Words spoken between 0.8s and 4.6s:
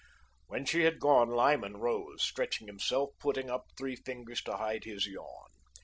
had gone, Lyman rose, stretching himself putting up three fingers to